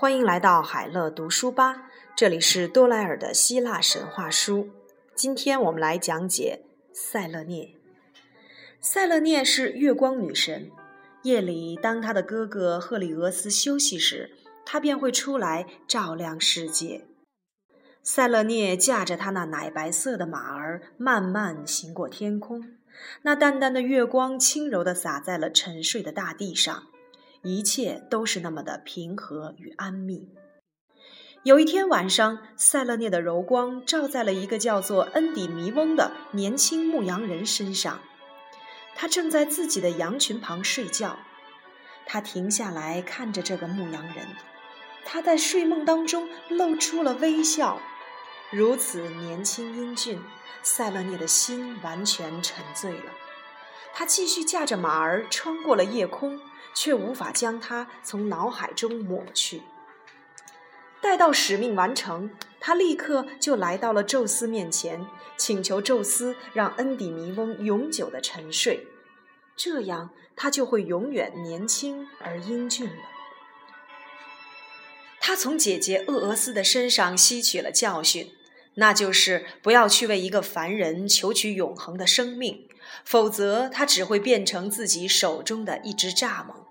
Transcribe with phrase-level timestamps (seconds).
[0.00, 4.70] 欢迎来到海乐读书吧，这里是多莱尔的希腊神话书。
[5.16, 7.74] 今天我们来讲解塞勒涅。
[8.80, 10.70] 塞勒涅是月光女神，
[11.24, 14.30] 夜里当她的哥哥赫里俄斯休息时，
[14.64, 17.04] 她便会出来照亮世界。
[18.04, 22.64] 塞勒涅驾着她那奶白色的马儿，慢慢行过天空，
[23.22, 26.84] 那淡淡的月光轻柔地洒在了沉睡的大地上。
[27.42, 30.28] 一切都是那么的平和与安谧。
[31.44, 38.00] 有一天晚上，塞勒涅的柔光照在了一个叫做恩底弥翁的年轻牧羊人身上。
[38.96, 41.18] 他正在自己的羊群旁睡觉。
[42.04, 44.26] 他停下来看着这个牧羊人，
[45.04, 47.80] 他在睡梦当中露出了微笑。
[48.50, 50.20] 如此年轻英俊，
[50.62, 53.12] 塞勒涅的心完全沉醉了。
[53.94, 56.40] 他继续驾着马儿穿过了夜空。
[56.78, 59.62] 却无法将它从脑海中抹去。
[61.00, 65.04] 待到使命完成，他立刻就来到了宙斯面前，
[65.36, 68.86] 请求宙斯让恩底弥翁永久的沉睡，
[69.56, 73.02] 这样他就会永远年轻而英俊了。
[75.20, 78.32] 他从姐姐厄俄斯的身上吸取了教训，
[78.74, 82.68] 那就是不要去为一个凡人求取永恒的生命，
[83.04, 86.67] 否则他只会变成自己手中的一只蚱蜢。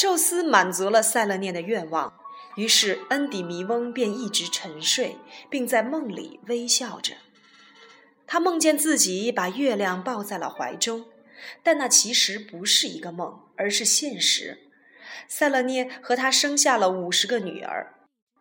[0.00, 2.14] 宙斯满足了塞勒涅的愿望，
[2.56, 5.18] 于是恩底弥翁便一直沉睡，
[5.50, 7.12] 并在梦里微笑着。
[8.26, 11.04] 他梦见自己把月亮抱在了怀中，
[11.62, 14.70] 但那其实不是一个梦，而是现实。
[15.28, 17.92] 塞勒涅和他生下了五十个女儿，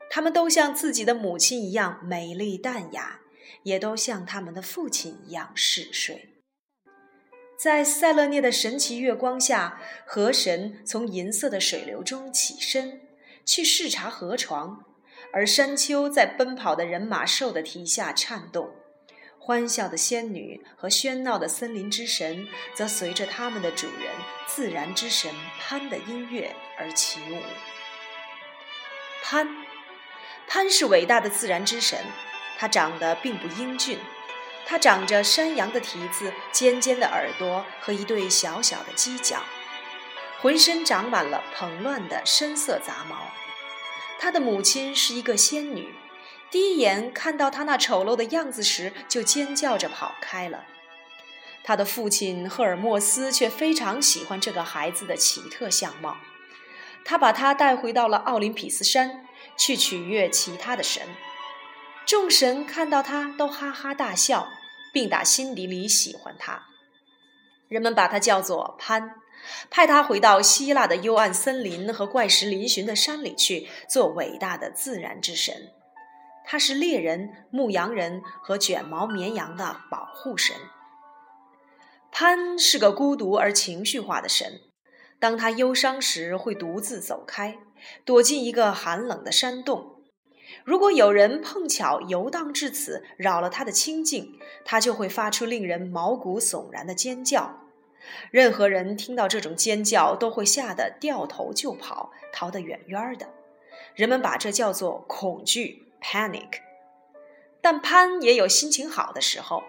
[0.10, 3.20] 她们都像自己的母亲一样美丽淡雅，
[3.64, 6.39] 也都像他们的父亲一样嗜睡。
[7.60, 13.02] 在塞勒涅的神奇月光下，河神从银色的水流中起身，
[13.46, 14.86] 去视察河床；
[15.34, 18.74] 而山丘在奔跑的人马兽的蹄下颤动。
[19.38, 24.10] 欢笑的仙女和喧闹的森林之神，则随着他们的主人
[24.48, 27.42] 自然之神潘的音乐而起舞。
[29.22, 29.46] 潘，
[30.48, 32.00] 潘是伟大的自然之神，
[32.58, 34.00] 他长得并不英俊。
[34.66, 39.42] 它长着山羊的蹄子、尖尖的耳朵和一对小小的犄角，
[40.40, 43.32] 浑身长满了蓬乱的深色杂毛。
[44.20, 45.96] 他的母亲是一个仙女，
[46.52, 50.66] 第一眼看到他那丑陋的样子时，就尖叫着跑开了。
[51.64, 56.18] 他的父亲赫尔墨斯却非常喜欢这个孩子的奇特相貌，
[57.04, 59.26] 他把他带回到了奥林匹斯山，
[59.58, 61.04] 去取悦其他的神。
[62.10, 64.48] 众神看到他都哈哈大笑，
[64.92, 66.66] 并打心底里喜欢他。
[67.68, 69.14] 人们把他叫做潘，
[69.70, 75.70] 派他回到希腊的幽暗森林和怪石嶙峋的山里去做伟大的自然之神。
[76.44, 80.56] 他是猎人、牧羊人和卷毛绵羊的保护神。
[82.12, 84.62] 潘是个孤独而情绪化的神，
[85.20, 87.60] 当他忧伤时会独自走开，
[88.04, 89.99] 躲进一个寒冷的山洞。
[90.64, 97.62] 如果有人碰巧游荡至此，扰了他的清静，他就会发出令人毛骨悚然的尖叫。
[98.32, 103.28] 任何人听到这种尖叫，都会吓得掉头就跑，逃得远远的。
[103.96, 106.60] 人们把这叫做恐惧 （panic）。
[107.62, 109.64] 但潘也有心情好的时候，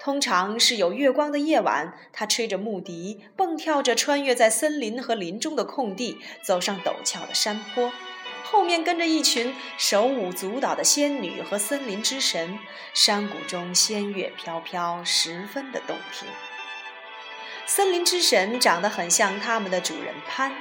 [0.00, 7.92] 通常是有月光的夜晚，他吹着木笛，蹦跳着穿越在森林和林中的空地，走上陡峭的山坡。
[8.44, 12.58] 后面跟着一群手舞足蹈的仙女和森林之神，
[12.92, 16.28] 山谷中仙乐飘飘，十分的动听。
[17.66, 20.52] 森林之神长得很像他们的主人潘，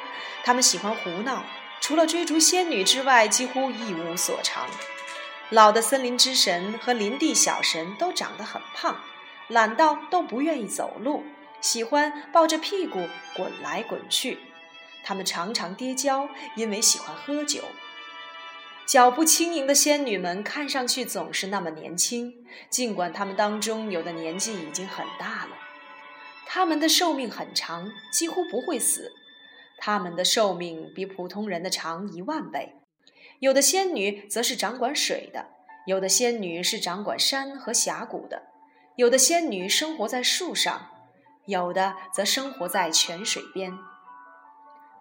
[0.45, 1.43] 他们喜欢胡闹，
[1.81, 4.65] 除了追逐仙女之外，几乎一无所长。
[5.49, 9.01] 老的森林之神和林地小神都长得很胖，
[9.49, 11.25] 懒到都不愿意走路，
[11.59, 14.39] 喜欢抱着屁股滚来滚去。
[15.03, 17.61] 他们常常跌跤，因为喜欢喝酒。
[18.85, 25.51] 脚步轻盈的仙女们看上去总是那么年轻，尽管她们当中有的年纪已经很大了。
[26.45, 29.13] 她们的寿命很长，几乎不会死。
[29.77, 32.75] 她们的寿命比普通人的长一万倍。
[33.39, 35.47] 有的仙女则是掌管水的，
[35.85, 38.43] 有的仙女是掌管山和峡谷的，
[38.97, 40.89] 有的仙女生活在树上，
[41.45, 43.77] 有的则生活在泉水边。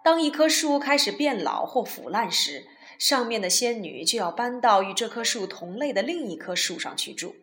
[0.03, 2.65] 当一棵树开始变老或腐烂时，
[2.99, 7.35] 上面的仙女就要搬到与这棵树同类的另一棵树上去住。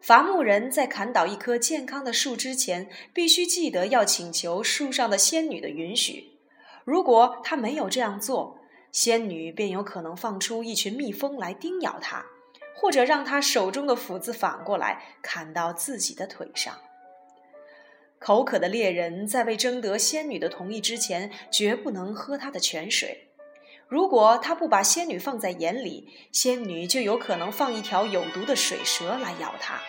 [0.00, 6.38] 伐木人在砍倒一棵健康的树之前，必须记得要请求树上的仙女的允许。
[6.84, 8.58] 如果他没有这样做，
[8.90, 12.24] 仙女便有可能放出一群蜜蜂来叮咬他，
[12.74, 16.76] 或者让他手中的斧子反过来砍到自己的腿上。
[18.18, 23.28] 口渴的猎人在未征得仙女的同意之前，绝不能喝她的泉水。
[23.88, 29.80] 如果他不把仙女放在眼里，仙女就有可能放一条有毒的水蛇来咬他，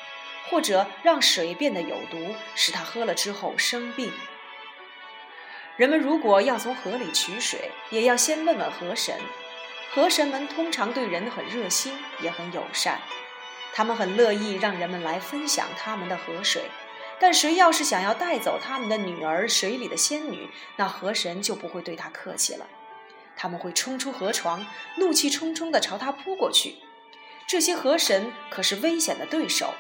[0.50, 4.10] 或者让水变得有毒，使他喝了之后生病。
[5.76, 9.16] 人们如果要从河里取水，也要先问问河神。
[9.92, 13.02] 河神们通常对人很热心，也很友善，
[13.74, 16.62] 他们很乐意让人们来分享他们的河水。
[17.20, 22.68] 但谁要是想要带走他们的女儿，水里的仙女，那河神就不会对他客气了。
[23.36, 24.66] 他们会冲出河床，
[24.98, 26.76] 怒气冲冲地朝他扑过去。
[27.48, 29.74] 这些河神可是危险的对手，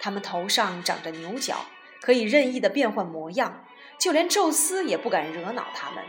[0.00, 1.66] 他们头上长着牛角，
[2.00, 3.66] 可以任意地变换模样，
[3.98, 6.04] 就连宙斯也不敢惹恼他们。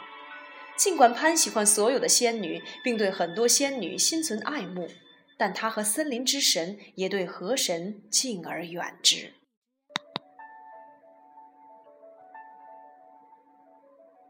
[0.75, 4.89] 尽管潘喜欢所有的仙女，并对很多仙女心存爱慕，
[5.37, 9.33] 但他和森林之神也对河神敬而远之。